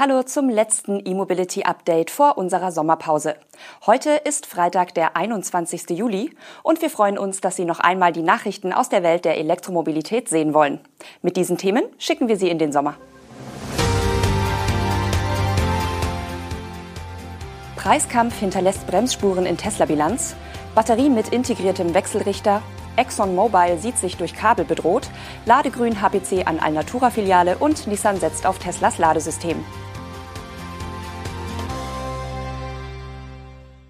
[0.00, 3.34] Hallo zum letzten E-Mobility Update vor unserer Sommerpause.
[3.84, 5.90] Heute ist Freitag, der 21.
[5.90, 6.30] Juli
[6.62, 10.28] und wir freuen uns, dass Sie noch einmal die Nachrichten aus der Welt der Elektromobilität
[10.28, 10.78] sehen wollen.
[11.20, 12.94] Mit diesen Themen schicken wir Sie in den Sommer.
[17.74, 20.36] Preiskampf hinterlässt Bremsspuren in Tesla-Bilanz,
[20.76, 22.62] Batterie mit integriertem Wechselrichter,
[22.94, 25.08] ExxonMobil sieht sich durch Kabel bedroht,
[25.44, 29.64] Ladegrün HPC an Alnatura-Filiale und Nissan setzt auf Teslas Ladesystem.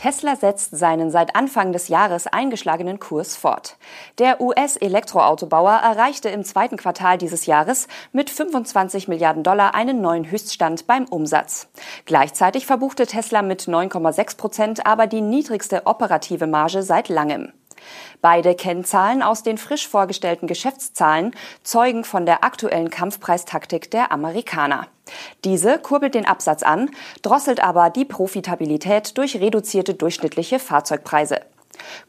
[0.00, 3.76] Tesla setzt seinen seit Anfang des Jahres eingeschlagenen Kurs fort.
[4.18, 10.86] Der US-Elektroautobauer erreichte im zweiten Quartal dieses Jahres mit 25 Milliarden Dollar einen neuen Höchststand
[10.86, 11.68] beim Umsatz.
[12.06, 17.52] Gleichzeitig verbuchte Tesla mit 9,6 Prozent aber die niedrigste operative Marge seit langem.
[18.20, 24.86] Beide Kennzahlen aus den frisch vorgestellten Geschäftszahlen zeugen von der aktuellen Kampfpreistaktik der Amerikaner.
[25.44, 26.90] Diese kurbelt den Absatz an,
[27.22, 31.40] drosselt aber die Profitabilität durch reduzierte durchschnittliche Fahrzeugpreise.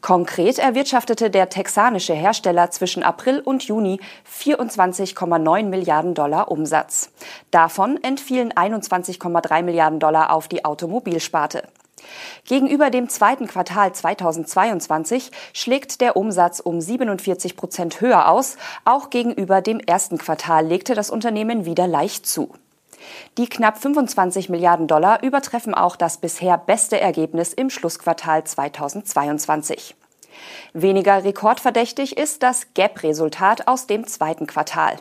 [0.00, 4.00] Konkret erwirtschaftete der texanische Hersteller zwischen April und Juni
[4.30, 7.10] 24,9 Milliarden Dollar Umsatz.
[7.50, 11.68] Davon entfielen 21,3 Milliarden Dollar auf die Automobilsparte.
[12.46, 18.56] Gegenüber dem zweiten Quartal 2022 schlägt der Umsatz um 47 Prozent höher aus.
[18.84, 22.52] Auch gegenüber dem ersten Quartal legte das Unternehmen wieder leicht zu.
[23.38, 29.96] Die knapp 25 Milliarden Dollar übertreffen auch das bisher beste Ergebnis im Schlussquartal 2022.
[30.72, 34.96] Weniger rekordverdächtig ist das GAP-Resultat aus dem zweiten Quartal.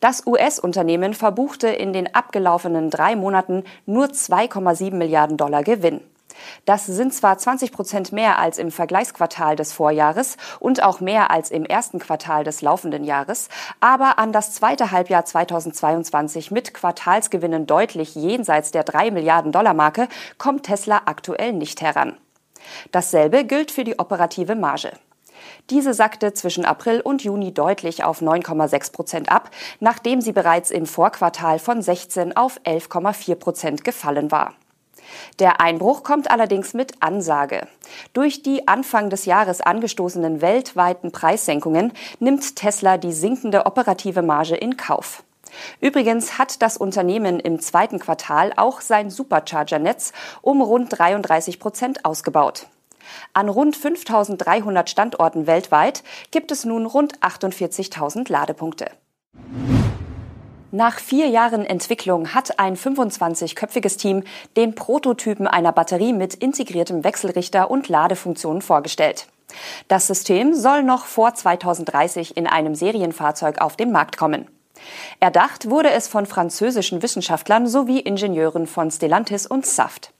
[0.00, 6.00] Das US-Unternehmen verbuchte in den abgelaufenen drei Monaten nur 2,7 Milliarden Dollar Gewinn.
[6.64, 11.50] Das sind zwar 20 Prozent mehr als im Vergleichsquartal des Vorjahres und auch mehr als
[11.50, 13.48] im ersten Quartal des laufenden Jahres,
[13.80, 20.08] aber an das zweite Halbjahr 2022 mit Quartalsgewinnen deutlich jenseits der 3 Milliarden Dollar Marke
[20.38, 22.16] kommt Tesla aktuell nicht heran.
[22.92, 24.92] Dasselbe gilt für die operative Marge.
[25.70, 29.50] Diese sackte zwischen April und Juni deutlich auf 9,6 Prozent ab,
[29.80, 34.54] nachdem sie bereits im Vorquartal von 16 auf 11,4 Prozent gefallen war.
[35.38, 37.66] Der Einbruch kommt allerdings mit Ansage.
[38.12, 44.76] Durch die Anfang des Jahres angestoßenen weltweiten Preissenkungen nimmt Tesla die sinkende operative Marge in
[44.76, 45.22] Kauf.
[45.80, 50.12] Übrigens hat das Unternehmen im zweiten Quartal auch sein Supercharger-Netz
[50.42, 52.66] um rund 33 Prozent ausgebaut.
[53.32, 58.90] An rund 5300 Standorten weltweit gibt es nun rund 48.000 Ladepunkte.
[60.72, 64.24] Nach vier Jahren Entwicklung hat ein 25-köpfiges Team
[64.56, 69.28] den Prototypen einer Batterie mit integriertem Wechselrichter und Ladefunktionen vorgestellt.
[69.86, 74.48] Das System soll noch vor 2030 in einem Serienfahrzeug auf den Markt kommen.
[75.20, 80.12] Erdacht wurde es von französischen Wissenschaftlern sowie Ingenieuren von Stellantis und Saft.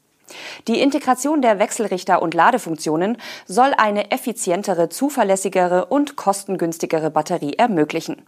[0.69, 8.23] Die Integration der Wechselrichter und Ladefunktionen soll eine effizientere, zuverlässigere und kostengünstigere Batterie ermöglichen.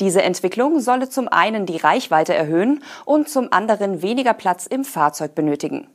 [0.00, 5.34] Diese Entwicklung solle zum einen die Reichweite erhöhen und zum anderen weniger Platz im Fahrzeug
[5.34, 5.88] benötigen.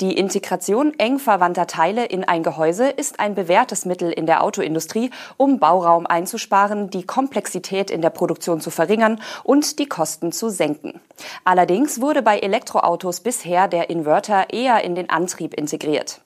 [0.00, 5.10] Die Integration eng verwandter Teile in ein Gehäuse ist ein bewährtes Mittel in der Autoindustrie,
[5.36, 11.00] um Bauraum einzusparen, die Komplexität in der Produktion zu verringern und die Kosten zu senken.
[11.44, 16.20] Allerdings wurde bei Elektroautos bisher der Inverter eher in den Antrieb integriert.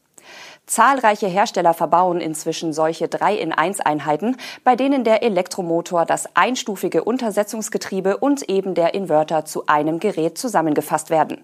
[0.68, 8.74] Zahlreiche Hersteller verbauen inzwischen solche 3-in-1-Einheiten, bei denen der Elektromotor, das einstufige Untersetzungsgetriebe und eben
[8.74, 11.42] der Inverter zu einem Gerät zusammengefasst werden.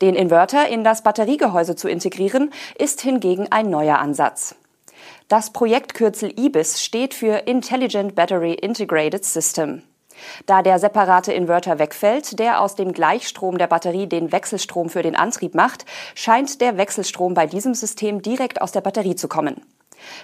[0.00, 4.54] Den Inverter in das Batteriegehäuse zu integrieren, ist hingegen ein neuer Ansatz.
[5.28, 9.82] Das Projektkürzel IBIS steht für Intelligent Battery Integrated System.
[10.46, 15.16] Da der separate Inverter wegfällt, der aus dem Gleichstrom der Batterie den Wechselstrom für den
[15.16, 15.84] Antrieb macht,
[16.14, 19.62] scheint der Wechselstrom bei diesem System direkt aus der Batterie zu kommen.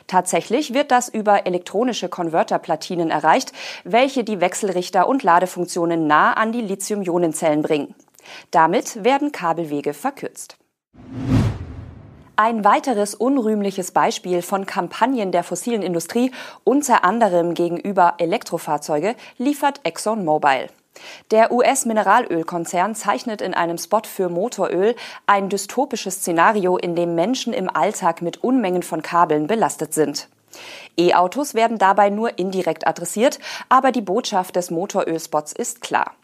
[0.06, 3.53] Tatsächlich wird das über elektronische Konverterplatinen erreicht,
[3.84, 7.94] welche die Wechselrichter und Ladefunktionen nah an die Lithium-Ionen-Zellen bringen.
[8.50, 10.57] Damit werden Kabelwege verkürzt.
[12.36, 16.33] Ein weiteres unrühmliches Beispiel von Kampagnen der fossilen Industrie,
[16.65, 20.69] unter anderem gegenüber Elektrofahrzeuge, liefert ExxonMobil.
[21.31, 24.97] Der US-Mineralölkonzern zeichnet in einem Spot für Motoröl
[25.27, 30.28] ein dystopisches Szenario, in dem Menschen im Alltag mit Unmengen von Kabeln belastet sind.
[30.97, 33.39] E-Autos werden dabei nur indirekt adressiert,
[33.69, 36.15] aber die Botschaft des Motorölspots ist klar.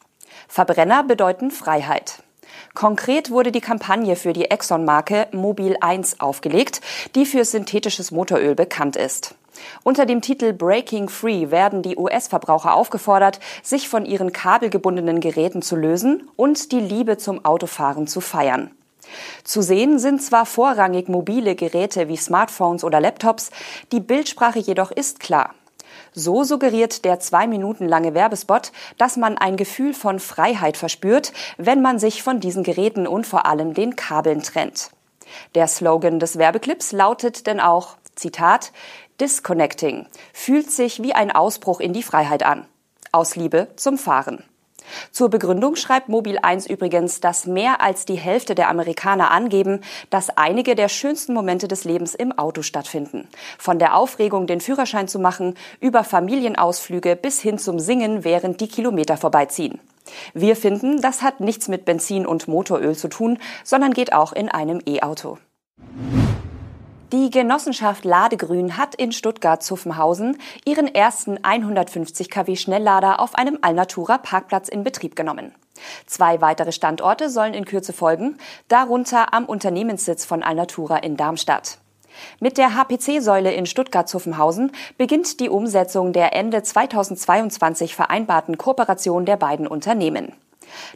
[0.48, 2.24] Verbrenner bedeuten Freiheit.
[2.74, 6.80] Konkret wurde die Kampagne für die Exxon-Marke Mobil 1 aufgelegt,
[7.14, 9.34] die für synthetisches Motoröl bekannt ist.
[9.82, 15.76] Unter dem Titel Breaking Free werden die US-Verbraucher aufgefordert, sich von ihren kabelgebundenen Geräten zu
[15.76, 18.70] lösen und die Liebe zum Autofahren zu feiern.
[19.44, 23.50] Zu sehen sind zwar vorrangig mobile Geräte wie Smartphones oder Laptops,
[23.92, 25.54] die Bildsprache jedoch ist klar.
[26.12, 31.82] So suggeriert der zwei Minuten lange Werbespot, dass man ein Gefühl von Freiheit verspürt, wenn
[31.82, 34.90] man sich von diesen Geräten und vor allem den Kabeln trennt.
[35.54, 38.72] Der Slogan des Werbeclips lautet denn auch, Zitat,
[39.20, 42.66] Disconnecting, fühlt sich wie ein Ausbruch in die Freiheit an.
[43.12, 44.44] Aus Liebe zum Fahren.
[45.10, 49.80] Zur Begründung schreibt Mobil 1 übrigens, dass mehr als die Hälfte der Amerikaner angeben,
[50.10, 53.28] dass einige der schönsten Momente des Lebens im Auto stattfinden.
[53.58, 58.68] Von der Aufregung, den Führerschein zu machen, über Familienausflüge bis hin zum Singen, während die
[58.68, 59.80] Kilometer vorbeiziehen.
[60.34, 64.48] Wir finden, das hat nichts mit Benzin und Motoröl zu tun, sondern geht auch in
[64.48, 65.38] einem E-Auto.
[67.12, 74.68] Die Genossenschaft Ladegrün hat in Stuttgart-Zuffenhausen ihren ersten 150 kW Schnelllader auf einem Alnatura Parkplatz
[74.68, 75.52] in Betrieb genommen.
[76.06, 81.78] Zwei weitere Standorte sollen in Kürze folgen, darunter am Unternehmenssitz von Alnatura in Darmstadt.
[82.38, 89.66] Mit der HPC-Säule in Stuttgart-Zuffenhausen beginnt die Umsetzung der Ende 2022 vereinbarten Kooperation der beiden
[89.66, 90.32] Unternehmen.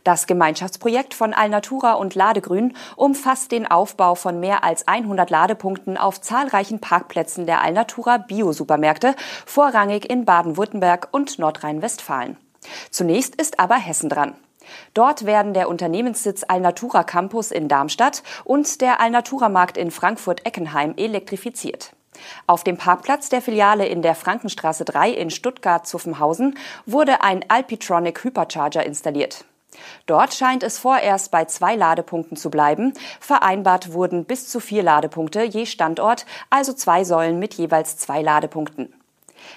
[0.04, 6.20] Das Gemeinschaftsprojekt von Alnatura und Ladegrün umfasst den Aufbau von mehr als 100 Ladepunkten auf
[6.20, 9.14] zahlreichen Parkplätzen der Alnatura Bio-Supermärkte,
[9.46, 12.36] vorrangig in Baden-Württemberg und Nordrhein-Westfalen.
[12.90, 14.34] Zunächst ist aber Hessen dran.
[14.94, 21.92] Dort werden der Unternehmenssitz Alnatura Campus in Darmstadt und der Alnatura Markt in Frankfurt-Eckenheim elektrifiziert.
[22.46, 26.56] Auf dem Parkplatz der Filiale in der Frankenstraße 3 in Stuttgart-Zuffenhausen
[26.86, 29.44] wurde ein Alpitronic Hypercharger installiert.
[30.06, 32.92] Dort scheint es vorerst bei zwei Ladepunkten zu bleiben.
[33.20, 38.92] Vereinbart wurden bis zu vier Ladepunkte je Standort, also zwei Säulen mit jeweils zwei Ladepunkten.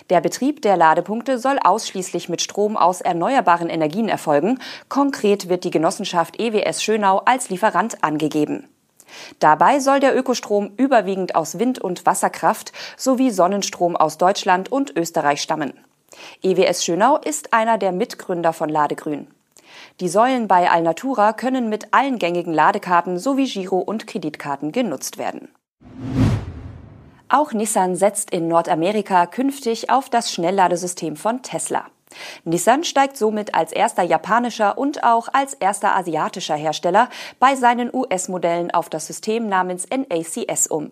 [0.10, 4.60] Der Betrieb der Ladepunkte soll ausschließlich mit Strom aus erneuerbaren Energien erfolgen.
[4.90, 8.68] Konkret wird die Genossenschaft EWS Schönau als Lieferant angegeben.
[9.40, 15.42] Dabei soll der Ökostrom überwiegend aus Wind- und Wasserkraft sowie Sonnenstrom aus Deutschland und Österreich
[15.42, 15.74] stammen.
[16.42, 19.28] EWS Schönau ist einer der Mitgründer von Ladegrün.
[20.00, 25.50] Die Säulen bei Alnatura können mit allen gängigen Ladekarten sowie Giro- und Kreditkarten genutzt werden.
[27.30, 31.86] Auch Nissan setzt in Nordamerika künftig auf das Schnellladesystem von Tesla.
[32.46, 37.10] Nissan steigt somit als erster japanischer und auch als erster asiatischer Hersteller
[37.40, 40.92] bei seinen US-Modellen auf das System namens NACS um.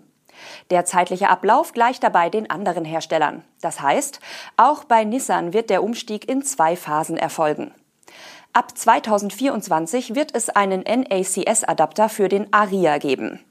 [0.69, 3.43] Der zeitliche Ablauf gleicht dabei den anderen Herstellern.
[3.61, 4.19] Das heißt,
[4.57, 7.73] auch bei Nissan wird der Umstieg in zwei Phasen erfolgen.
[8.55, 13.41] Ab 2024 wird es einen NACS-Adapter für den Aria geben.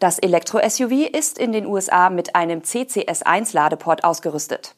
[0.00, 4.74] Das Elektro-SUV ist in den USA mit einem CCS1-Ladeport ausgerüstet.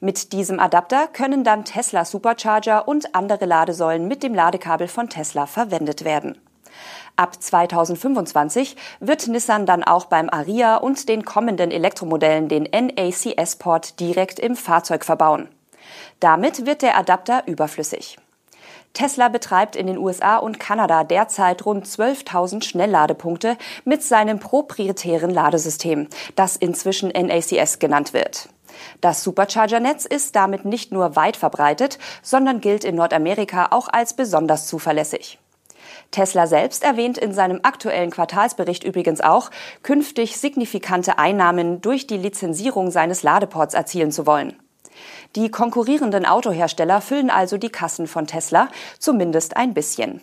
[0.00, 5.46] Mit diesem Adapter können dann Tesla Supercharger und andere Ladesäulen mit dem Ladekabel von Tesla
[5.46, 6.36] verwendet werden.
[7.14, 14.40] Ab 2025 wird Nissan dann auch beim Aria und den kommenden Elektromodellen den NACS-Port direkt
[14.40, 15.48] im Fahrzeug verbauen.
[16.18, 18.18] Damit wird der Adapter überflüssig.
[18.92, 26.08] Tesla betreibt in den USA und Kanada derzeit rund 12.000 Schnellladepunkte mit seinem proprietären Ladesystem,
[26.36, 28.48] das inzwischen NACS genannt wird.
[29.00, 34.66] Das Supercharger-Netz ist damit nicht nur weit verbreitet, sondern gilt in Nordamerika auch als besonders
[34.66, 35.38] zuverlässig.
[36.10, 39.50] Tesla selbst erwähnt in seinem aktuellen Quartalsbericht übrigens auch,
[39.82, 44.56] künftig signifikante Einnahmen durch die Lizenzierung seines Ladeports erzielen zu wollen.
[45.36, 48.68] Die konkurrierenden Autohersteller füllen also die Kassen von Tesla,
[48.98, 50.20] zumindest ein bisschen.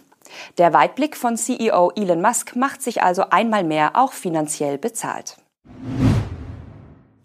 [0.57, 5.37] Der Weitblick von CEO Elon Musk macht sich also einmal mehr auch finanziell bezahlt.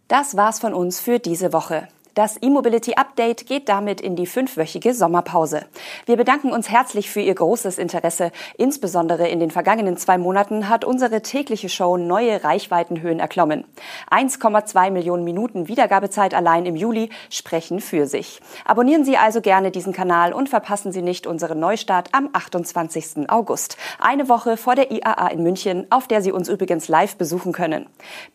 [0.09, 1.89] Das war's von uns für diese Woche.
[2.15, 5.65] Das E-Mobility Update geht damit in die fünfwöchige Sommerpause.
[6.07, 8.31] Wir bedanken uns herzlich für Ihr großes Interesse.
[8.57, 13.65] Insbesondere in den vergangenen zwei Monaten hat unsere tägliche Show neue Reichweitenhöhen erklommen.
[14.13, 18.41] 1,2 Millionen Minuten Wiedergabezeit allein im Juli sprechen für sich.
[18.65, 23.29] Abonnieren Sie also gerne diesen Kanal und verpassen Sie nicht unseren Neustart am 28.
[23.29, 23.77] August.
[23.99, 27.87] Eine Woche vor der IAA in München, auf der Sie uns übrigens live besuchen können.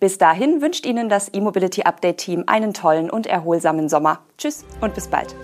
[0.02, 4.20] Bis dahin wünscht Ihnen das E-Mobility Update Team einen tollen und erholsamen gemeinsamen Sommer.
[4.38, 5.36] Tschüss und bis bald.